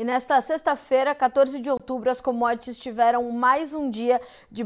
[0.00, 4.18] E nesta sexta-feira, 14 de outubro, as commodities tiveram mais um dia
[4.50, 4.64] de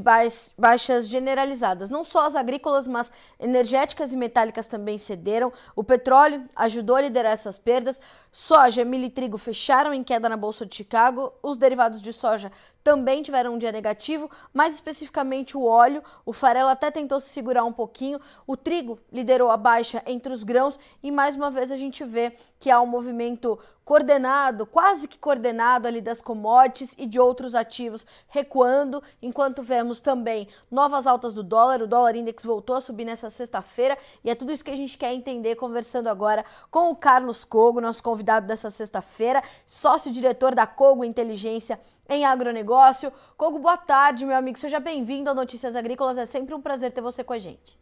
[0.56, 1.90] baixas generalizadas.
[1.90, 3.10] Não só as agrícolas, mas
[3.40, 5.52] energéticas e metálicas também cederam.
[5.74, 8.00] O petróleo ajudou a liderar essas perdas.
[8.36, 11.32] Soja, milho e trigo fecharam em queda na Bolsa de Chicago.
[11.40, 12.50] Os derivados de soja
[12.82, 16.02] também tiveram um dia negativo, mais especificamente o óleo.
[16.26, 18.20] O farelo até tentou se segurar um pouquinho.
[18.44, 22.36] O trigo liderou a baixa entre os grãos e mais uma vez a gente vê
[22.58, 28.06] que há um movimento coordenado, quase que coordenado ali das commodities e de outros ativos
[28.28, 31.82] recuando, enquanto vemos também novas altas do dólar.
[31.82, 34.96] O dólar index voltou a subir nessa sexta-feira e é tudo isso que a gente
[34.96, 41.04] quer entender conversando agora com o Carlos Cogo, nosso convidado dessa sexta-feira, sócio-diretor da Cogo
[41.04, 41.78] Inteligência
[42.08, 43.12] em agronegócio.
[43.36, 44.58] Cogo, boa tarde, meu amigo.
[44.58, 46.18] Seja bem-vindo ao Notícias Agrícolas.
[46.18, 47.78] É sempre um prazer ter você com a gente.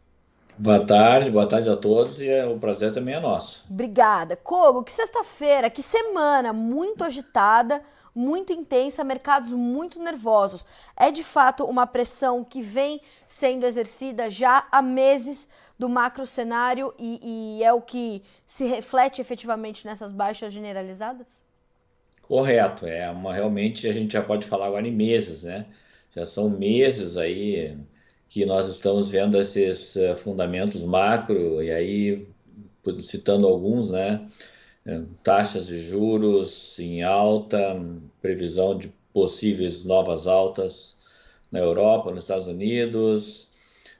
[0.57, 3.65] Boa tarde, boa tarde a todos e é, o prazer também é nosso.
[3.69, 4.35] Obrigada.
[4.35, 7.81] Cogo, que sexta-feira, que semana muito agitada,
[8.15, 10.65] muito intensa, mercados muito nervosos.
[10.95, 16.93] É de fato uma pressão que vem sendo exercida já há meses do macro cenário
[16.97, 21.43] e, e é o que se reflete efetivamente nessas baixas generalizadas?
[22.21, 25.65] Correto, é uma realmente a gente já pode falar agora em meses, né?
[26.15, 27.77] Já são meses aí
[28.29, 32.27] que nós estamos vendo esses uh, fundamentos macro e aí
[33.01, 34.25] citando alguns, né?
[34.85, 37.57] Eh, taxas de juros em alta,
[38.21, 40.97] previsão de possíveis novas altas
[41.51, 43.47] na Europa, nos Estados Unidos,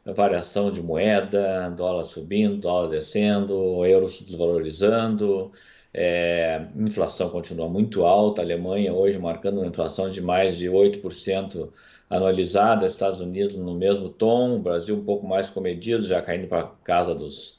[0.05, 5.51] variação de moeda, dólar subindo, dólar descendo, euro se desvalorizando,
[5.93, 11.71] é, inflação continua muito alta, a Alemanha hoje marcando uma inflação de mais de 8%
[12.09, 17.15] anualizada, Estados Unidos no mesmo tom, Brasil um pouco mais comedido, já caindo para casa
[17.15, 17.57] dos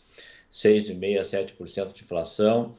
[0.52, 2.74] 6,5%, 7% de inflação.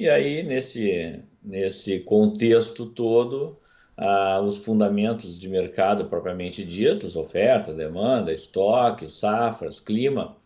[0.00, 3.58] E aí, nesse, nesse contexto todo,
[3.98, 10.38] ah, os fundamentos de mercado propriamente ditos, oferta, demanda, estoque, safras, clima,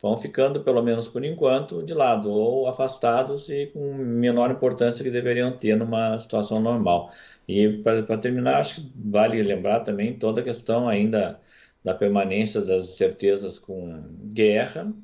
[0.00, 5.10] vão ficando, pelo menos por enquanto, de lado ou afastados e com menor importância que
[5.10, 7.12] deveriam ter numa situação normal.
[7.48, 11.40] E para terminar, acho que vale lembrar também toda a questão ainda
[11.82, 14.00] da permanência das certezas com
[14.32, 14.94] guerra,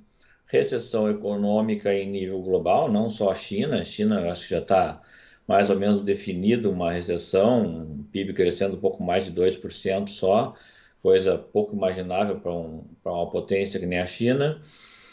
[0.49, 5.03] recessão econômica em nível global, não só a China, a China acho que já está
[5.47, 10.55] mais ou menos definido uma recessão, um PIB crescendo um pouco mais de 2% só,
[11.03, 14.61] coisa pouco imaginável para um, uma potência que nem a China.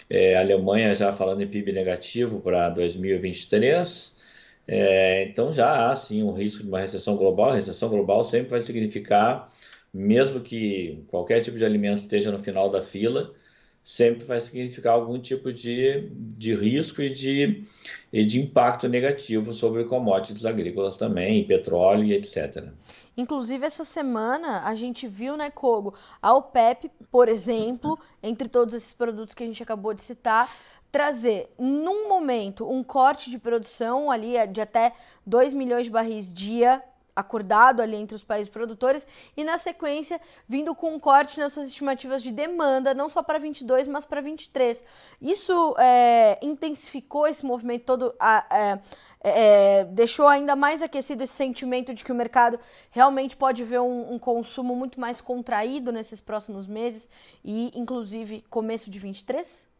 [0.09, 4.15] É, a Alemanha já falando em PIB negativo para 2023.
[4.67, 7.51] É, então já há sim um risco de uma recessão global.
[7.51, 9.47] A recessão global sempre vai significar,
[9.93, 13.33] mesmo que qualquer tipo de alimento esteja no final da fila,
[13.85, 17.61] sempre vai significar algum tipo de, de risco e de,
[18.11, 22.67] e de impacto negativo sobre commodities agrícolas também, petróleo e etc.
[23.15, 28.91] Inclusive, essa semana a gente viu, né, Kogo, a OPEP, por exemplo, entre todos esses
[28.91, 30.49] produtos que a gente acabou de citar,
[30.91, 34.93] trazer num momento um corte de produção ali de até
[35.27, 36.81] 2 milhões de barris dia
[37.15, 41.67] acordado ali entre os países produtores e na sequência vindo com um corte nas suas
[41.67, 44.83] estimativas de demanda, não só para 22, mas para 23.
[45.21, 48.79] Isso é, intensificou esse movimento todo, a, é,
[49.27, 52.59] é, deixou ainda mais aquecido esse sentimento de que o mercado
[52.91, 57.09] realmente pode ver um, um consumo muito mais contraído nesses próximos meses
[57.43, 59.74] e, inclusive, começo de 23?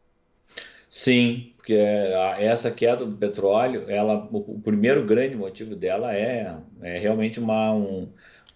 [0.97, 7.37] Sim, porque essa queda do petróleo, ela, o primeiro grande motivo dela é, é realmente
[7.37, 8.07] uma, um,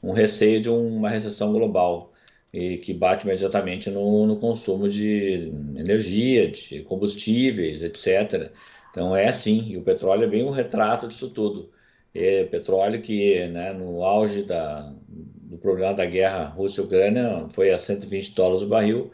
[0.02, 2.14] um receio de uma recessão global
[2.54, 8.54] e que bate imediatamente no, no consumo de energia, de combustíveis, etc.
[8.90, 11.70] Então é assim, e o petróleo é bem um retrato disso tudo.
[12.16, 18.34] É petróleo que, né, no auge da, do problema da guerra Rússia-Ucrânia, foi a 120
[18.34, 19.12] dólares o barril,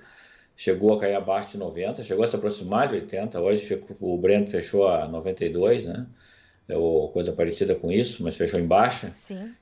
[0.56, 4.50] chegou a cair abaixo de 90, chegou a se aproximar de 80, hoje o Brent
[4.50, 6.06] fechou a 92, né?
[6.68, 9.12] É ou coisa parecida com isso, mas fechou em baixa.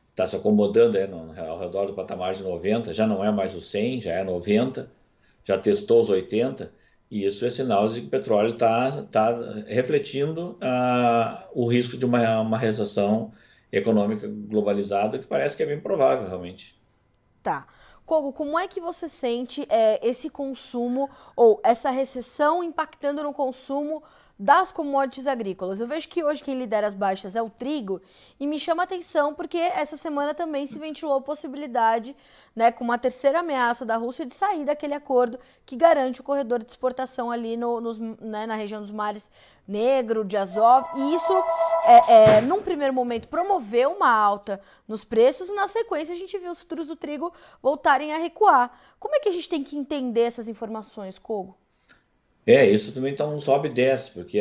[0.09, 3.55] Está se acomodando aí no, ao redor do patamar de 90, já não é mais
[3.55, 4.89] o 100, já é 90,
[5.43, 6.71] já testou os 80,
[7.09, 9.35] e isso é sinal de que o petróleo está tá
[9.67, 13.33] refletindo uh, o risco de uma, uma recessão
[13.71, 16.79] econômica globalizada, que parece que é bem provável, realmente.
[17.41, 17.67] Tá.
[18.05, 24.03] Kogo, como é que você sente é, esse consumo ou essa recessão impactando no consumo
[24.43, 25.79] das commodities agrícolas?
[25.79, 28.01] Eu vejo que hoje quem lidera as baixas é o trigo
[28.37, 32.13] e me chama atenção porque essa semana também se ventilou a possibilidade,
[32.53, 36.61] né, com uma terceira ameaça da Rússia de sair daquele acordo que garante o corredor
[36.61, 39.31] de exportação ali no, nos, né, na região dos mares
[39.65, 41.33] Negro, de Azov, e isso
[41.85, 46.37] é, é, num primeiro momento, promoveu uma alta nos preços e, na sequência, a gente
[46.37, 47.31] viu os futuros do trigo
[47.61, 48.77] voltarem a recuar.
[48.99, 51.57] Como é que a gente tem que entender essas informações, Kogo?
[52.45, 54.37] É, isso também está um sobe e desce, porque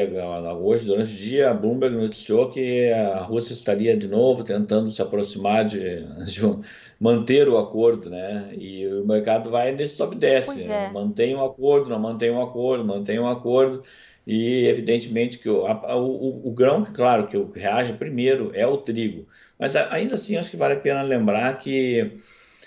[0.61, 5.01] hoje, durante o dia, a Bloomberg noticiou que a Rússia estaria de novo tentando se
[5.01, 6.61] aproximar de, de um,
[6.99, 8.53] manter o acordo, né?
[8.59, 10.63] E o mercado vai nesse sobe e desce.
[10.69, 10.91] É.
[10.91, 13.85] Mantém um acordo, não mantém um acordo, mantém um acordo.
[14.27, 19.27] E evidentemente que o, a, o, o, grão, claro, que reage primeiro é o trigo.
[19.59, 22.13] Mas ainda assim, acho que vale a pena lembrar que,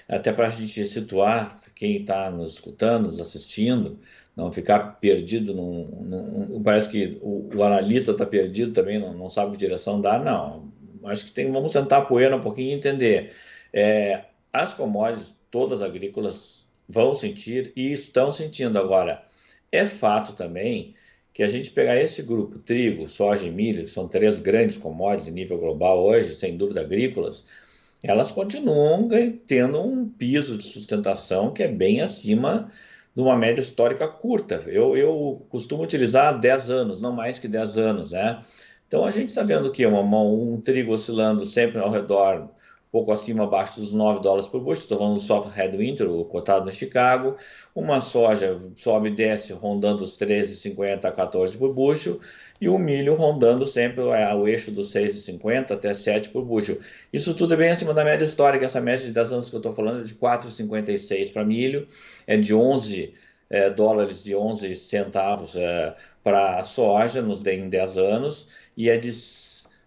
[0.07, 3.99] até para a gente situar quem está nos escutando, nos assistindo,
[4.35, 5.87] não ficar perdido num,
[6.49, 10.23] num parece que o, o analista está perdido também, não, não, sabe que direção dar,
[10.23, 10.71] não.
[11.05, 13.31] Acho que tem, vamos sentar a poeira um pouquinho e entender.
[13.71, 19.23] É, as commodities, todas agrícolas, vão sentir e estão sentindo agora.
[19.71, 20.95] É fato também
[21.33, 25.27] que a gente pegar esse grupo, trigo, soja e milho, que são três grandes commodities
[25.27, 27.45] em nível global hoje, sem dúvida agrícolas,
[28.03, 29.09] elas continuam
[29.45, 32.71] tendo um piso de sustentação que é bem acima
[33.15, 34.63] de uma média histórica curta.
[34.67, 38.39] Eu, eu costumo utilizar 10 anos, não mais que 10 anos, né?
[38.87, 42.49] Então a gente está vendo que uma, um trigo oscilando sempre ao redor
[42.95, 46.69] pouco acima, abaixo dos 9 dólares por bushel, estou falando do soft headwinter, o cotado
[46.69, 47.35] em Chicago,
[47.75, 52.21] uma soja sobe e desce rondando os 13,50 a 14 por bushel,
[52.61, 56.79] e o milho rondando sempre é, o eixo dos 6,50 até 7 por bushel.
[57.11, 59.59] Isso tudo é bem acima da média histórica, essa média de 10 anos que eu
[59.59, 61.85] estou falando é de 4,56 para milho,
[62.25, 63.11] é de 11
[63.49, 65.93] é, dólares e 11 centavos é,
[66.23, 69.11] para soja nos, em 10 anos, e é de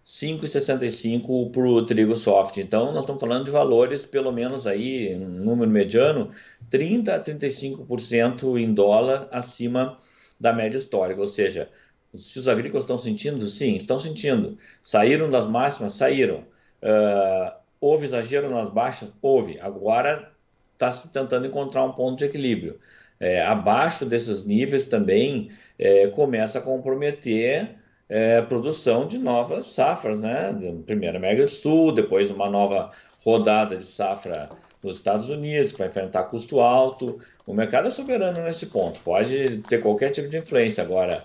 [0.09, 2.57] 5,65 para o trigo soft.
[2.57, 6.31] Então, nós estamos falando de valores, pelo menos aí, um número mediano,
[6.67, 9.95] 30 a 35% em dólar acima
[10.39, 11.21] da média histórica.
[11.21, 11.69] Ou seja,
[12.15, 14.57] se os agrícolas estão sentindo, sim, estão sentindo.
[14.81, 15.93] Saíram das máximas?
[15.93, 16.39] Saíram.
[16.81, 19.11] Uh, houve exagero nas baixas?
[19.21, 19.59] Houve.
[19.59, 20.31] Agora
[20.73, 22.79] está se tentando encontrar um ponto de equilíbrio.
[23.19, 27.78] É, abaixo desses níveis também é, começa a comprometer
[28.09, 30.53] é, produção de novas safras, né?
[30.85, 32.89] Primeiro do Sul, depois uma nova
[33.23, 34.49] rodada de safra
[34.81, 37.19] nos Estados Unidos, que vai enfrentar custo alto.
[37.45, 40.83] O mercado é soberano nesse ponto, pode ter qualquer tipo de influência.
[40.83, 41.23] Agora,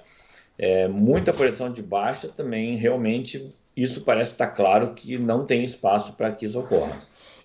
[0.58, 3.46] é, muita pressão de baixa também, realmente,
[3.76, 6.98] isso parece estar claro que não tem espaço para que isso ocorra.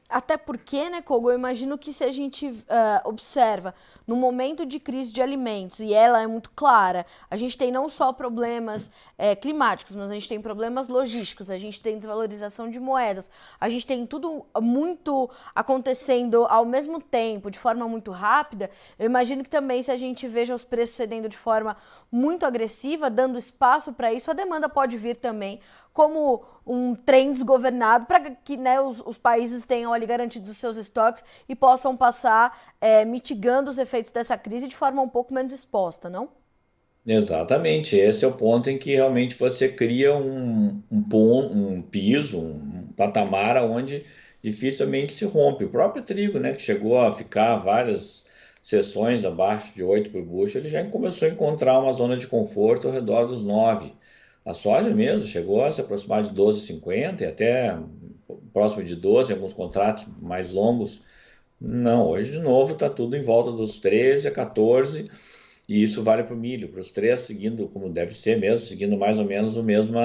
[0.09, 3.75] Até porque, né, Kogo, eu imagino que se a gente uh, observa
[4.07, 7.88] no momento de crise de alimentos, e ela é muito clara, a gente tem não
[7.88, 8.89] só problemas
[9.19, 13.29] é, climáticos, mas a gente tem problemas logísticos, a gente tem desvalorização de moedas,
[13.61, 18.71] a gente tem tudo muito acontecendo ao mesmo tempo, de forma muito rápida.
[18.97, 21.77] Eu imagino que também, se a gente veja os preços cedendo de forma
[22.11, 25.59] muito agressiva, dando espaço para isso, a demanda pode vir também
[25.94, 30.77] como um trem desgovernado para que né, os, os, países tenham ali garantidos os seus
[30.77, 35.51] estoques e possam passar é, mitigando os efeitos dessa crise de forma um pouco menos
[35.51, 36.30] exposta, não?
[37.06, 42.89] Exatamente, esse é o ponto em que realmente você cria um, um, um piso, um
[42.95, 44.06] patamar onde
[44.44, 45.65] dificilmente se rompe.
[45.65, 48.27] O próprio trigo, né, que chegou a ficar várias
[48.62, 52.88] sessões abaixo de 8 por bucho, ele já começou a encontrar uma zona de conforto
[52.88, 53.94] ao redor dos 9.
[54.46, 57.78] A soja mesmo chegou a se aproximar de 12,50 e até
[58.54, 61.02] próximo de 12, alguns contratos mais longos.
[61.60, 65.10] Não, hoje de novo está tudo em volta dos 13 a 14,
[65.68, 68.98] e isso vale para o milho, para os três seguindo como deve ser mesmo, seguindo
[68.98, 70.00] mais ou menos o mesmo,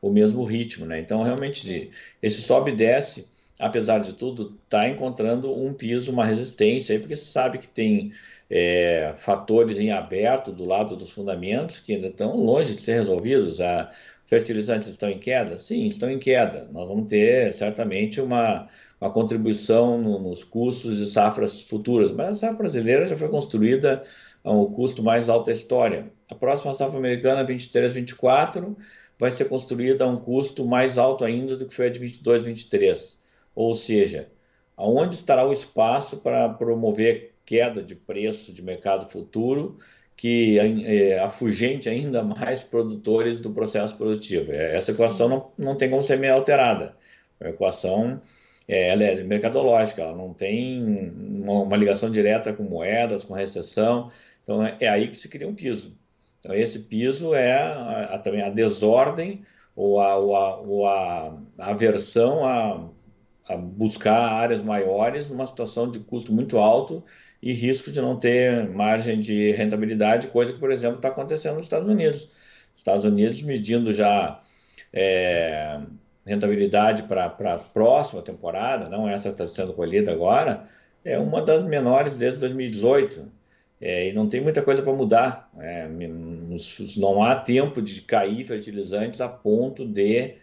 [0.00, 0.86] o mesmo ritmo.
[0.86, 1.00] Né?
[1.00, 1.90] Então, realmente,
[2.22, 3.26] esse sobe e desce,
[3.58, 8.12] apesar de tudo, está encontrando um piso, uma resistência, aí, porque você sabe que tem
[8.50, 13.60] é, fatores em aberto do lado dos fundamentos que ainda estão longe de ser resolvidos.
[13.60, 13.90] A,
[14.30, 15.58] fertilizantes estão em queda?
[15.58, 16.68] Sim, estão em queda.
[16.70, 18.68] Nós vamos ter certamente uma,
[19.00, 24.04] uma contribuição no, nos custos de safras futuras, mas a safra brasileira já foi construída
[24.44, 26.12] a um custo mais alto da história.
[26.30, 28.76] A próxima safra americana, 23, 24,
[29.18, 32.44] vai ser construída a um custo mais alto ainda do que foi a de 22,
[32.44, 33.18] 23.
[33.52, 34.28] Ou seja,
[34.76, 39.76] aonde estará o espaço para promover queda de preço de mercado futuro
[40.16, 44.52] que é, afugente ainda mais produtores do processo produtivo.
[44.52, 46.94] É, essa equação não, não tem como ser meio alterada.
[47.40, 48.20] A equação
[48.68, 51.10] é, ela é mercadológica, ela não tem
[51.42, 54.12] uma, uma, ligação direta com moedas, com recessão.
[54.44, 55.96] Então é, é, aí que se cria um piso.
[56.38, 61.36] Então esse piso é a, a, também a desordem ou a, ou a, ou a
[61.58, 62.88] aversão a,
[63.50, 67.02] a buscar áreas maiores numa situação de custo muito alto
[67.42, 71.64] e risco de não ter margem de rentabilidade, coisa que, por exemplo, está acontecendo nos
[71.64, 72.30] Estados Unidos.
[72.76, 74.40] Estados Unidos medindo já
[74.92, 75.80] é,
[76.24, 80.68] rentabilidade para a próxima temporada, não essa que está sendo colhida agora,
[81.04, 83.40] é uma das menores desde 2018.
[83.80, 85.50] É, e não tem muita coisa para mudar.
[85.58, 85.88] É,
[86.98, 90.36] não há tempo de cair fertilizantes a ponto de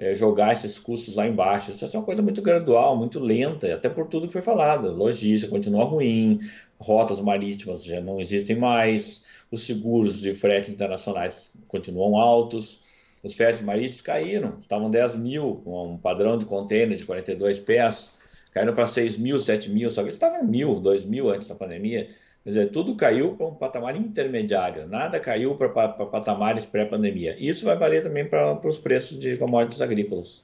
[0.00, 1.70] é, jogar esses custos lá embaixo.
[1.70, 4.90] Isso é uma coisa muito gradual, muito lenta, até por tudo que foi falado.
[4.90, 6.40] Logística continua ruim,
[6.78, 12.80] rotas marítimas já não existem mais, os seguros de frete internacionais continuam altos,
[13.22, 18.10] os fretes marítimos caíram, estavam 10 mil, um padrão de contêiner de 42 pés,
[18.52, 22.08] caíram para 6 mil, 7 mil, só que estavam mil, 2 mil antes da pandemia.
[22.42, 27.36] Quer dizer, tudo caiu para um patamar intermediário, nada caiu para patamares pré-pandemia.
[27.38, 30.42] Isso vai valer também para os preços de commodities agrícolas.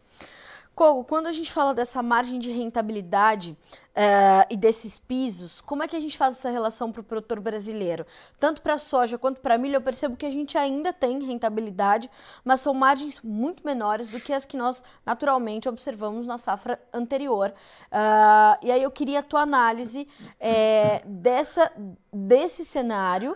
[0.77, 3.57] Kogo, quando a gente fala dessa margem de rentabilidade
[3.93, 7.41] uh, e desses pisos, como é que a gente faz essa relação para o produtor
[7.41, 8.05] brasileiro?
[8.39, 12.11] Tanto para soja quanto para milho, eu percebo que a gente ainda tem rentabilidade,
[12.45, 17.55] mas são margens muito menores do que as que nós naturalmente observamos na safra anterior.
[17.91, 20.07] Uh, e aí eu queria a tua análise
[20.39, 21.73] é, dessa,
[22.13, 23.35] desse cenário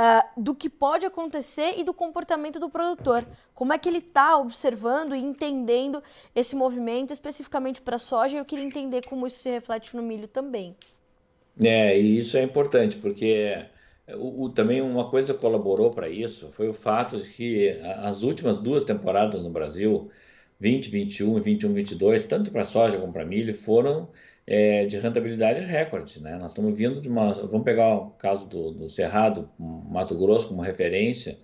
[0.00, 3.26] uh, do que pode acontecer e do comportamento do produtor.
[3.54, 6.02] Como é que ele está observando e entendendo
[6.34, 8.38] esse movimento especificamente para a soja?
[8.38, 10.74] Eu queria entender como isso se reflete no milho também.
[11.62, 13.50] É, e isso é importante, porque
[14.16, 18.60] o, o, também uma coisa colaborou para isso foi o fato de que as últimas
[18.60, 20.10] duas temporadas no Brasil,
[20.58, 24.08] 2021 e 21, 22, tanto para soja como para milho, foram
[24.50, 26.20] é, de rentabilidade recorde.
[26.20, 26.36] Né?
[26.36, 27.32] Nós estamos vindo de uma.
[27.32, 31.38] Vamos pegar o caso do, do Cerrado, Mato Grosso, como referência.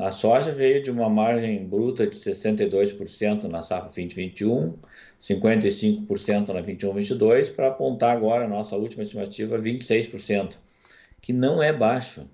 [0.00, 4.76] A soja veio de uma margem bruta de 62% na safra 2021,
[5.22, 10.56] 55% na 21-22, para apontar agora a nossa última estimativa 26%,
[11.22, 12.28] que não é baixo,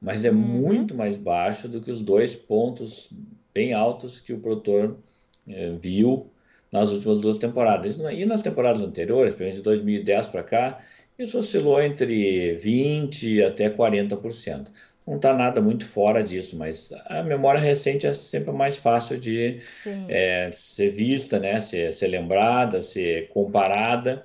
[0.00, 0.36] mas é uhum.
[0.36, 3.08] muito mais baixo do que os dois pontos
[3.54, 4.98] bem altos que o produtor
[5.46, 6.32] é, viu
[6.72, 7.98] nas últimas duas temporadas.
[7.98, 10.80] E nas temporadas anteriores, pelo menos de 2010 para cá,
[11.18, 14.68] isso oscilou entre 20% até 40%.
[15.06, 19.60] Não está nada muito fora disso, mas a memória recente é sempre mais fácil de
[20.08, 21.60] é, ser vista, né?
[21.60, 24.24] ser, ser lembrada, ser comparada.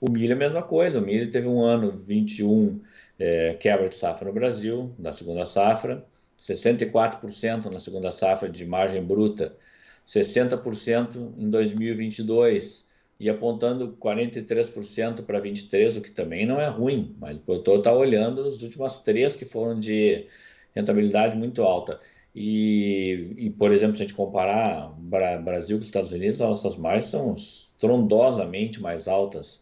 [0.00, 0.98] O milho é a mesma coisa.
[0.98, 2.80] O milho teve um ano 21
[3.18, 6.04] é, quebra de safra no Brasil, na segunda safra,
[6.40, 9.56] 64% na segunda safra de margem bruta
[10.08, 12.86] 60% em 2022
[13.20, 17.92] e apontando 43% para 23, o que também não é ruim, mas o produtor está
[17.92, 20.26] olhando as últimas três que foram de
[20.74, 22.00] rentabilidade muito alta.
[22.34, 24.94] E, e, por exemplo, se a gente comparar
[25.42, 29.60] Brasil com Estados Unidos, as nossas margens são estrondosamente mais altas.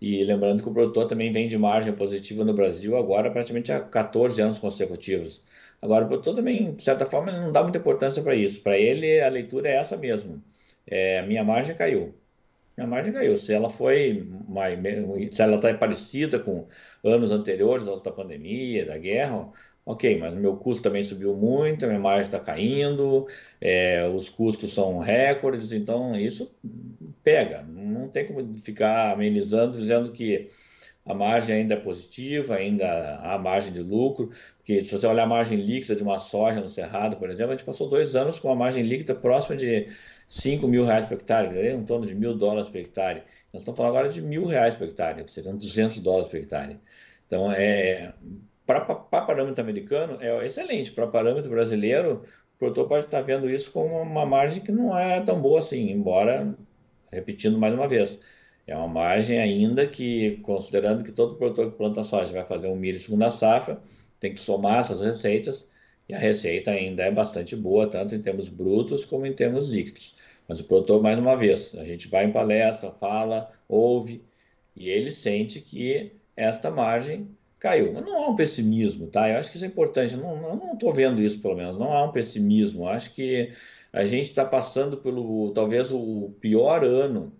[0.00, 3.80] E lembrando que o produtor também vem de margem positiva no Brasil agora praticamente há
[3.80, 5.42] 14 anos consecutivos.
[5.82, 8.62] Agora, o produtor também, de certa forma, não dá muita importância para isso.
[8.62, 10.42] Para ele, a leitura é essa mesmo.
[10.86, 12.14] É, minha margem caiu.
[12.76, 13.36] Minha margem caiu.
[13.36, 14.78] Se ela foi, mais,
[15.34, 16.68] se ela está parecida com
[17.04, 19.50] anos anteriores, aos da pandemia, da guerra,
[19.84, 23.26] ok, mas meu custo também subiu muito, a minha margem está caindo,
[23.60, 26.54] é, os custos são recordes, então isso
[27.24, 27.62] pega.
[27.64, 30.46] Não tem como ficar amenizando, dizendo que
[31.04, 35.26] a margem ainda é positiva, ainda há margem de lucro, porque se você olhar a
[35.26, 38.48] margem líquida de uma soja no Cerrado, por exemplo, a gente passou dois anos com
[38.48, 39.88] uma margem líquida próxima de
[40.28, 43.22] 5 mil reais por hectare, em torno de mil dólares por hectare.
[43.52, 46.78] Nós estamos falando agora de mil reais por hectare, que seriam 200 dólares por hectare.
[47.26, 48.12] Então, é,
[48.66, 50.92] para parâmetro americano, é excelente.
[50.92, 52.22] Para parâmetro brasileiro,
[52.54, 55.90] o produtor pode estar vendo isso como uma margem que não é tão boa assim,
[55.90, 56.54] embora,
[57.10, 58.20] repetindo mais uma vez,
[58.66, 62.76] é uma margem ainda que, considerando que todo produtor que planta soja vai fazer um
[62.76, 63.80] milho segunda safra,
[64.20, 65.68] tem que somar essas receitas,
[66.08, 70.14] e a receita ainda é bastante boa, tanto em termos brutos como em termos líquidos.
[70.48, 74.22] Mas o produtor, mais uma vez, a gente vai em palestra, fala, ouve,
[74.76, 77.28] e ele sente que esta margem
[77.58, 77.92] caiu.
[77.92, 79.28] Mas não há um pessimismo, tá?
[79.28, 80.14] Eu acho que isso é importante.
[80.14, 81.78] Eu não estou vendo isso, pelo menos.
[81.78, 82.84] Não há um pessimismo.
[82.84, 83.52] Eu acho que
[83.92, 87.32] a gente está passando pelo, talvez, o pior ano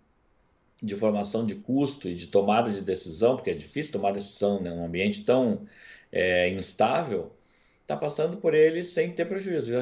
[0.83, 4.71] de formação de custo e de tomada de decisão, porque é difícil tomar decisão né,
[4.71, 5.67] num ambiente tão
[6.11, 7.33] é, instável,
[7.81, 9.73] está passando por ele sem ter prejuízo.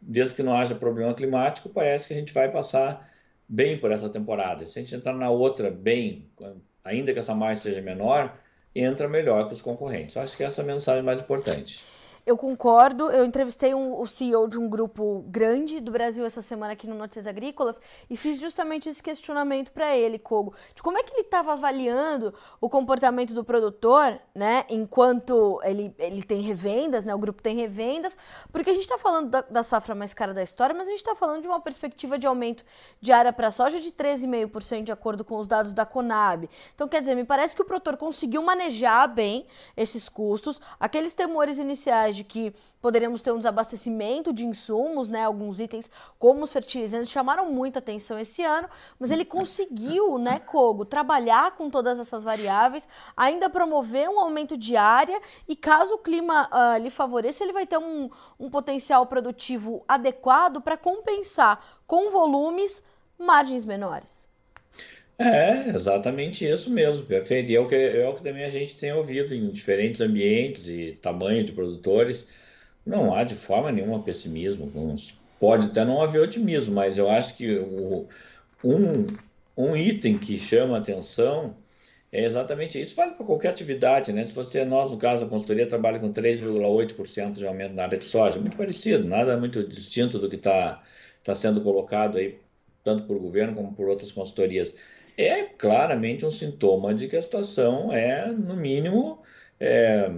[0.00, 3.10] desde que não haja problema climático, parece que a gente vai passar
[3.48, 4.66] bem por essa temporada.
[4.66, 6.26] Se a gente entrar na outra bem,
[6.84, 8.38] ainda que essa margem seja menor,
[8.74, 10.14] entra melhor que os concorrentes.
[10.14, 11.84] Eu acho que essa é a mensagem mais importante.
[12.26, 13.10] Eu concordo.
[13.10, 16.94] Eu entrevistei um, o CEO de um grupo grande do Brasil essa semana aqui no
[16.94, 21.22] Notícias Agrícolas e fiz justamente esse questionamento para ele, Kogo, de como é que ele
[21.22, 24.64] estava avaliando o comportamento do produtor, né?
[24.68, 27.14] Enquanto ele, ele tem revendas, né?
[27.14, 28.16] O grupo tem revendas,
[28.52, 31.00] porque a gente está falando da, da, safra mais cara da história, mas a gente
[31.00, 32.64] está falando de uma perspectiva de aumento
[33.00, 36.48] de área para soja de 13,5% de acordo com os dados da Conab.
[36.74, 39.46] Então, quer dizer, me parece que o produtor conseguiu manejar bem
[39.76, 45.24] esses custos, aqueles temores iniciais de que poderíamos ter um desabastecimento de insumos, né?
[45.24, 50.84] Alguns itens, como os fertilizantes, chamaram muita atenção esse ano, mas ele conseguiu, né, Kogo,
[50.84, 56.48] trabalhar com todas essas variáveis, ainda promover um aumento de área e caso o clima
[56.48, 62.82] uh, lhe favoreça, ele vai ter um, um potencial produtivo adequado para compensar com volumes
[63.18, 64.29] margens menores.
[65.20, 67.50] É, exatamente isso mesmo, perfeito.
[67.50, 70.66] E é o que, é o que também a gente tem ouvido em diferentes ambientes
[70.66, 72.26] e tamanho de produtores.
[72.86, 74.72] Não há de forma nenhuma pessimismo.
[75.38, 78.08] Pode até não haver otimismo, mas eu acho que o,
[78.64, 79.06] um,
[79.54, 81.54] um item que chama atenção
[82.10, 82.96] é exatamente isso.
[82.96, 84.24] Vale para qualquer atividade, né?
[84.24, 88.04] Se você, nós, no caso, a consultoria trabalha com 3,8% de aumento na área de
[88.06, 90.82] soja, muito parecido, nada muito distinto do que está
[91.22, 92.38] tá sendo colocado aí,
[92.82, 94.74] tanto por governo como por outras consultorias
[95.16, 99.22] é claramente um sintoma de que a situação é, no mínimo,
[99.58, 100.10] é,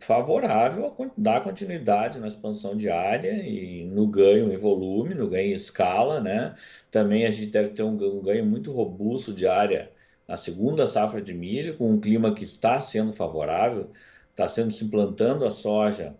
[0.00, 5.52] favorável a dar continuidade na expansão diária e no ganho em volume, no ganho em
[5.52, 6.54] escala, né?
[6.90, 9.90] Também a gente deve ter um, ganho muito robusto de área
[10.28, 13.90] na segunda safra de milho, com um clima que está sendo favorável,
[14.30, 16.14] está sendo se implantando a soja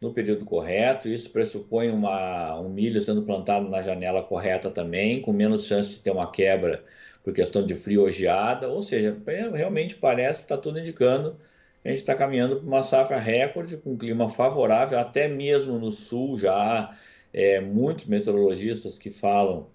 [0.00, 5.32] no período correto, isso pressupõe uma, um milho sendo plantado na janela correta também, com
[5.32, 6.82] menos chance de ter uma quebra
[7.22, 11.36] por questão de frio ou geada, ou seja, é, realmente parece que está tudo indicando
[11.82, 15.90] que a gente está caminhando para uma safra recorde, com clima favorável, até mesmo no
[15.90, 16.96] sul já há
[17.32, 19.66] é, muitos meteorologistas que falam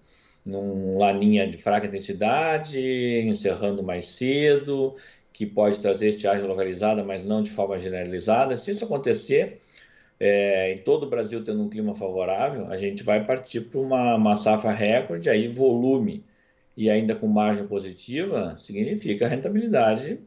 [0.44, 2.80] num laninha de fraca intensidade,
[3.26, 4.94] encerrando mais cedo,
[5.32, 8.56] que pode trazer estiagem localizada, mas não de forma generalizada.
[8.56, 9.58] Se isso acontecer,
[10.20, 14.14] é, em todo o Brasil tendo um clima favorável, a gente vai partir para uma,
[14.14, 16.24] uma safra recorde, aí volume
[16.76, 20.20] e ainda com margem positiva, significa rentabilidade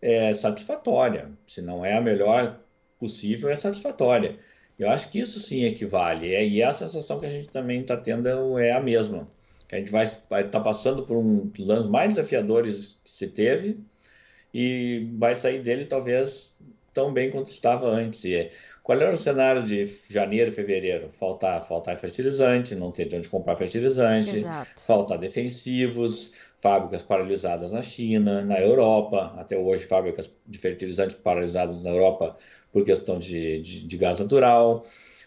[0.00, 1.30] é, satisfatória.
[1.46, 2.60] Se não é a melhor
[2.98, 4.38] possível, é satisfatória.
[4.78, 6.34] Eu acho que isso sim equivale.
[6.34, 9.28] É, e a sensação que a gente também está tendo é a mesma.
[9.70, 13.80] A gente vai estar tá passando por um dos mais desafiadores que se teve
[14.52, 16.54] e vai sair dele talvez
[16.92, 18.24] tão bem quanto estava antes.
[18.24, 18.50] E
[18.82, 21.08] qual era o cenário de janeiro, fevereiro?
[21.08, 24.82] Faltar, faltar fertilizante, não ter de onde comprar fertilizante, Exato.
[24.84, 31.90] faltar defensivos, fábricas paralisadas na China, na Europa, até hoje fábricas de fertilizantes paralisadas na
[31.90, 32.36] Europa
[32.72, 34.82] por questão de, de, de gás natural.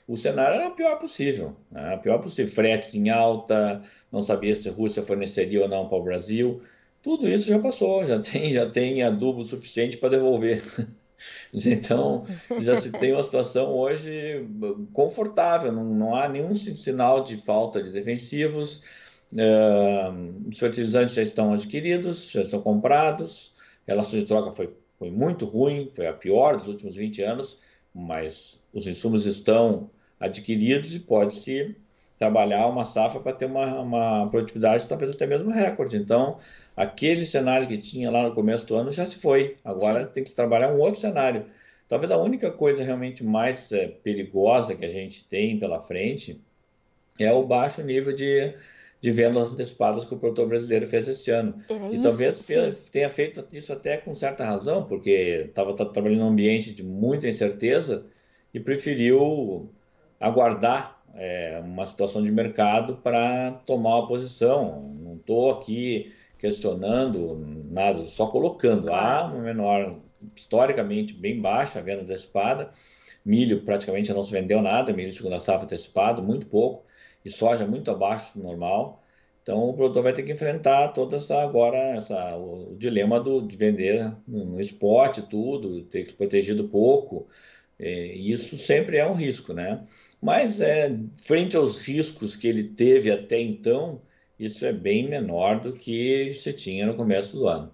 [0.07, 1.97] O cenário era o pior possível, né?
[1.97, 2.51] pior possível.
[2.51, 6.61] Fretes em alta, não sabia se a Rússia forneceria ou não para o Brasil.
[7.01, 10.61] Tudo isso já passou, já tem, já tem adubo suficiente para devolver.
[11.65, 12.23] Então,
[12.61, 14.45] já se tem uma situação hoje
[14.93, 18.83] confortável, não, não há nenhum sinal de falta de defensivos,
[19.33, 23.53] uh, os fertilizantes já estão adquiridos, já estão comprados,
[23.87, 27.59] a relação de troca foi, foi muito ruim, foi a pior dos últimos 20 anos,
[27.93, 31.75] mas os insumos estão adquiridos e pode-se
[32.17, 35.97] trabalhar uma safra para ter uma, uma produtividade talvez até mesmo recorde.
[35.97, 36.37] Então,
[36.75, 39.57] aquele cenário que tinha lá no começo do ano já se foi.
[39.63, 41.45] Agora tem que trabalhar um outro cenário.
[41.87, 46.41] Talvez a única coisa realmente mais é, perigosa que a gente tem pela frente
[47.19, 48.53] é o baixo nível de,
[48.99, 51.61] de vendas antecipadas que o produtor brasileiro fez esse ano.
[51.69, 52.71] Era e isso, talvez sim.
[52.91, 58.05] tenha feito isso até com certa razão, porque estava trabalhando num ambiente de muita incerteza
[58.53, 59.69] e preferiu
[60.19, 64.81] aguardar é, uma situação de mercado para tomar uma posição.
[65.01, 67.35] Não estou aqui questionando
[67.71, 68.91] nada, só colocando.
[68.91, 69.97] Há uma menor,
[70.35, 72.69] historicamente bem baixa a venda antecipada.
[73.25, 76.85] Milho praticamente não se vendeu nada, milho de segunda safra antecipado, muito pouco,
[77.23, 79.01] e soja muito abaixo do normal.
[79.41, 83.55] Então o produtor vai ter que enfrentar toda essa agora essa, o dilema do, de
[83.55, 87.27] vender no spot tudo, ter que protegido pouco.
[87.79, 89.83] É, isso sempre é um risco, né?
[90.21, 94.01] Mas é, frente aos riscos que ele teve até então,
[94.39, 97.71] isso é bem menor do que se tinha no começo do ano.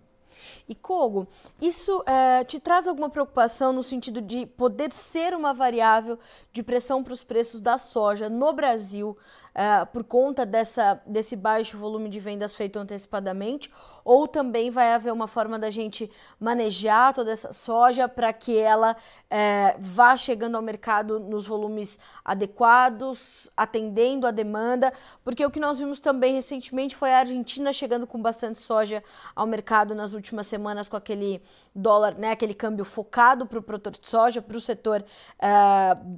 [0.68, 1.28] E Kogo,
[1.62, 6.18] isso é, te traz alguma preocupação no sentido de poder ser uma variável
[6.52, 9.18] de pressão para os preços da soja no Brasil
[9.54, 13.72] é, por conta dessa, desse baixo volume de vendas feito antecipadamente?
[14.04, 16.10] ou também vai haver uma forma da gente
[16.40, 18.96] manejar toda essa soja para que ela
[19.30, 24.92] é, vá chegando ao mercado nos volumes adequados, atendendo a demanda,
[25.24, 29.04] porque o que nós vimos também recentemente foi a Argentina chegando com bastante soja
[29.36, 31.42] ao mercado nas últimas semanas com aquele
[31.74, 35.04] dólar, né, aquele câmbio focado para o produtor de soja, para o setor
[35.40, 35.48] é,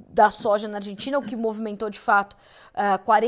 [0.08, 2.36] da soja na Argentina, o que movimentou de fato
[2.74, 3.23] é, 40%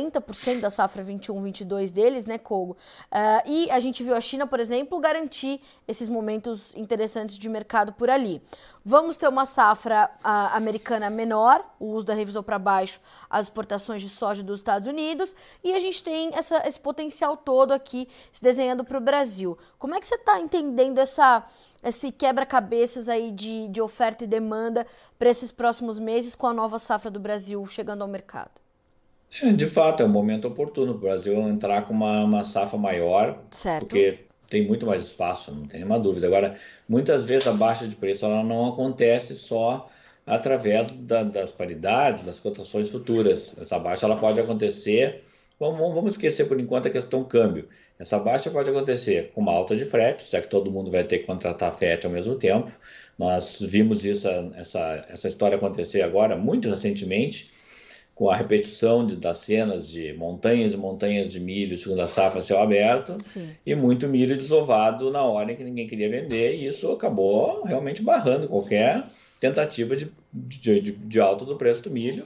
[0.61, 2.76] da safra 21-22 deles, né, Kogo?
[3.11, 7.92] É, e a gente viu a China, por exemplo, garantir esses momentos interessantes de mercado
[7.92, 8.42] por ali.
[8.88, 14.00] Vamos ter uma safra uh, americana menor, o uso da revisão para baixo, as exportações
[14.00, 18.40] de soja dos Estados Unidos, e a gente tem essa, esse potencial todo aqui se
[18.40, 19.59] desenhando para o Brasil.
[19.76, 21.44] Como é que você está entendendo essa,
[21.82, 24.87] esse quebra-cabeças aí de, de oferta e demanda
[25.18, 28.65] para esses próximos meses com a nova safra do Brasil chegando ao mercado?
[29.42, 32.79] É, de fato, é um momento oportuno para o Brasil entrar com uma, uma safra
[32.79, 33.87] maior, certo.
[33.87, 36.27] porque tem muito mais espaço, não tem nenhuma dúvida.
[36.27, 36.57] Agora,
[36.88, 39.88] muitas vezes a baixa de preço ela não acontece só
[40.27, 43.55] através da, das paridades, das cotações futuras.
[43.61, 45.22] Essa baixa ela pode acontecer,
[45.59, 47.68] vamos, vamos esquecer por enquanto a questão câmbio.
[47.99, 51.20] Essa baixa pode acontecer com uma alta de frete, já que todo mundo vai ter
[51.20, 52.70] que contratar frete ao mesmo tempo.
[53.18, 57.51] Nós vimos isso, essa, essa história acontecer agora, muito recentemente,
[58.16, 62.59] com a repetição de, das cenas de montanhas e montanhas de milho, segunda safra, céu
[62.59, 63.50] aberto, Sim.
[63.64, 68.02] e muito milho desovado na hora em que ninguém queria vender, e isso acabou realmente
[68.02, 69.05] barrando qualquer
[69.38, 72.24] tentativa de, de, de, de alta do preço do milho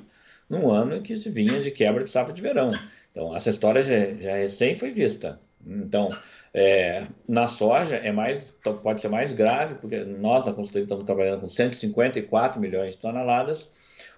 [0.48, 2.70] num ano em que se vinha de quebra de safra de verão.
[3.10, 5.40] Então, essa história já, já recém foi vista.
[5.66, 6.16] Então,
[6.54, 11.40] é, na soja é mais, pode ser mais grave, porque nós na consultoria estamos trabalhando
[11.40, 13.68] com 154 milhões de toneladas,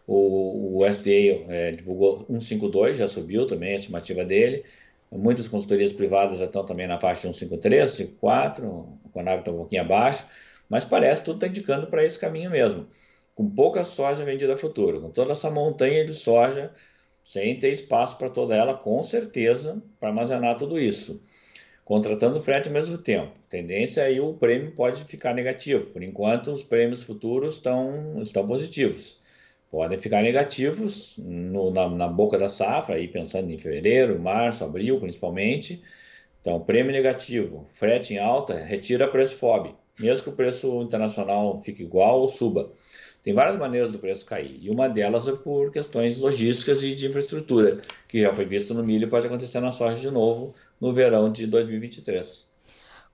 [0.06, 4.64] o, o SDA é, divulgou 152, já subiu também a estimativa dele.
[5.10, 9.58] Muitas consultorias privadas já estão também na faixa de 153, 154, o Conab está um
[9.58, 10.26] pouquinho abaixo,
[10.68, 12.86] mas parece que tudo está indicando para esse caminho mesmo.
[13.34, 16.72] Com pouca soja vendida a futuro, com toda essa montanha de soja,
[17.24, 21.20] sem ter espaço para toda ela, com certeza, para armazenar tudo isso.
[21.84, 23.32] Contratando frete ao mesmo tempo.
[23.50, 25.90] Tendência aí o prêmio pode ficar negativo.
[25.92, 29.21] Por enquanto, os prêmios futuros estão, estão positivos
[29.72, 35.00] podem ficar negativos no, na, na, boca da safra, aí pensando em fevereiro, março, abril
[35.00, 35.82] principalmente.
[36.42, 41.82] Então, prêmio negativo, frete em alta, retira preço FOB, mesmo que o preço internacional fique
[41.82, 42.70] igual ou suba.
[43.22, 47.06] Tem várias maneiras do preço cair, e uma delas é por questões logísticas e de
[47.06, 50.92] infraestrutura, que já foi visto no milho e pode acontecer na soja de novo no
[50.92, 52.46] verão de 2023.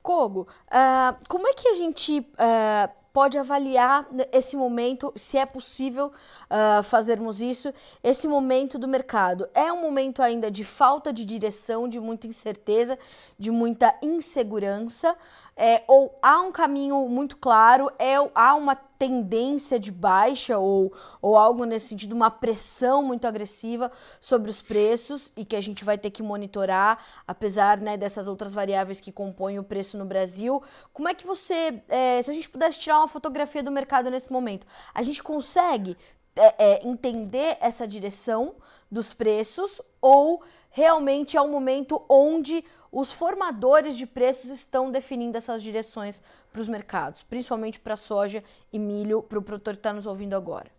[0.02, 6.06] Kogo, uh, como é que a gente uh, pode avaliar esse momento, se é possível
[6.06, 9.48] uh, fazermos isso, esse momento do mercado.
[9.52, 12.96] É um momento ainda de falta de direção, de muita incerteza,
[13.36, 15.16] de muita insegurança,
[15.56, 21.36] é, ou há um caminho muito claro, é, há uma tendência de baixa ou, ou
[21.36, 25.96] algo nesse sentido, uma pressão muito agressiva sobre os preços e que a gente vai
[25.96, 30.62] ter que monitorar, apesar né, dessas outras variáveis que compõem o preço no Brasil.
[30.92, 34.32] Como é que você, é, se a gente pudesse tirar uma fotografia do mercado nesse
[34.32, 35.96] momento, a gente consegue
[36.34, 38.56] é, é entender essa direção
[38.90, 45.62] dos preços ou realmente é um momento onde os formadores de preços estão definindo essas
[45.62, 50.06] direções para os mercados, principalmente para soja e milho, para o produtor que está nos
[50.06, 50.70] ouvindo agora?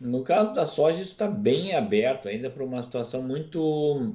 [0.00, 4.14] No caso da soja, está bem aberto ainda para uma situação muito,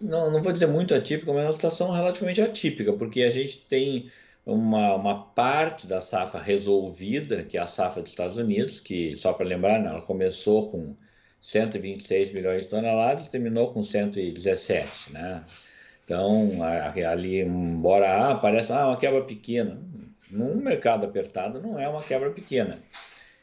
[0.00, 4.10] não, não vou dizer muito atípica, mas uma situação relativamente atípica, porque a gente tem
[4.44, 9.32] uma, uma parte da safra resolvida, que é a safra dos Estados Unidos, que, só
[9.32, 10.96] para lembrar, né, ela começou com
[11.40, 15.44] 126 milhões de toneladas, terminou com 117, né?
[16.04, 16.50] Então,
[17.08, 19.80] ali, embora ah, ah, uma quebra pequena,
[20.30, 22.78] num mercado apertado não é uma quebra pequena.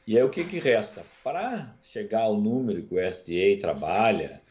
[0.07, 1.03] E aí o que, que resta?
[1.23, 4.41] Para chegar ao número que o SDA trabalha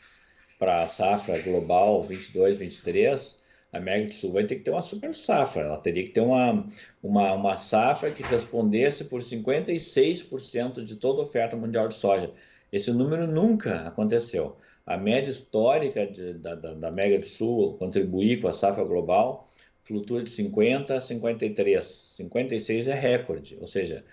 [0.58, 3.38] para a safra global 22, 23,
[3.72, 5.62] a América do Sul vai ter que ter uma super safra.
[5.62, 6.64] Ela teria que ter uma,
[7.02, 12.30] uma, uma safra que respondesse por 56% de toda a oferta mundial de soja.
[12.72, 14.56] Esse número nunca aconteceu.
[14.86, 19.46] A média histórica de, da, da, da América do Sul contribuir com a safra global
[19.88, 21.85] flutua de 50 a 53.
[22.16, 24.05] 56 é recorde, ou seja,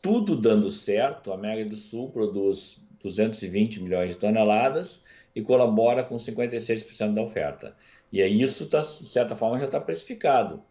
[0.00, 5.02] tudo dando certo, a América do Sul produz 220 milhões de toneladas
[5.36, 7.76] e colabora com 56% da oferta.
[8.10, 10.62] E aí isso, tá, de certa forma, já está precificado.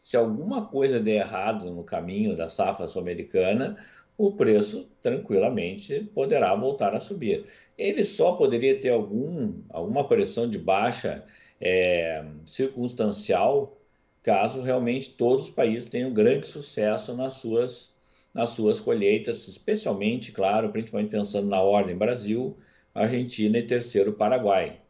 [0.00, 3.76] Se alguma coisa der errado no caminho da safra sul-americana,
[4.16, 7.46] o preço tranquilamente poderá voltar a subir.
[7.76, 11.24] Ele só poderia ter algum, alguma pressão de baixa
[11.60, 13.76] é, circunstancial
[14.22, 17.92] caso realmente todos os países tenham grande sucesso nas suas,
[18.34, 22.56] nas suas colheitas, especialmente, claro, principalmente pensando na ordem Brasil,
[22.94, 24.80] Argentina e terceiro Paraguai.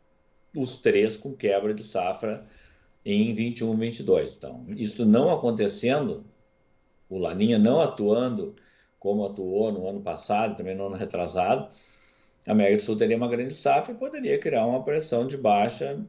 [0.55, 2.47] Os três com quebra de safra
[3.05, 4.37] em 21, 22.
[4.37, 6.25] Então, isso não acontecendo,
[7.09, 8.55] o Laninha não atuando
[8.99, 11.69] como atuou no ano passado, também no ano retrasado,
[12.47, 16.05] a América do Sul teria uma grande safra e poderia criar uma pressão de baixa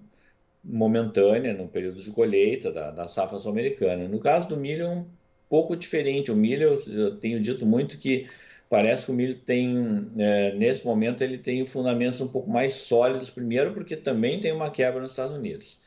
[0.64, 4.08] momentânea no período de colheita da, da safra sul-americana.
[4.08, 5.06] No caso do milho é um
[5.50, 6.32] pouco diferente.
[6.32, 8.28] O milho, eu, eu tenho dito muito que
[8.70, 13.30] parece que o milho tem, é, nesse momento, ele tem fundamentos um pouco mais sólidos,
[13.30, 15.80] primeiro porque também tem uma quebra nos Estados Unidos.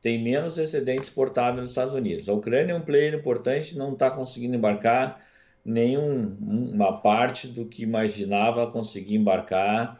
[0.00, 2.28] Tem menos excedente exportável nos Estados Unidos.
[2.28, 5.24] A Ucrânia é um player importante, não está conseguindo embarcar
[5.64, 9.96] nenhuma parte do que imaginava conseguir embarcar